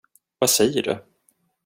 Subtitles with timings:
[0.39, 0.99] Vad säger du?